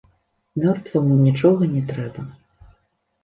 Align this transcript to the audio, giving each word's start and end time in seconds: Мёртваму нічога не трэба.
Мёртваму 0.61 1.17
нічога 1.27 1.67
не 1.73 1.83
трэба. 1.91 2.23